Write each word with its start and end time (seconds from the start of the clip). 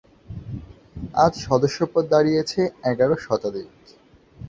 আজ 1.15 1.33
সদস্য 1.47 1.79
পদ 1.93 2.03
দাঁড়িয়েছে 2.13 2.61
এগারো 2.91 3.15
শতাধিক। 3.19 3.67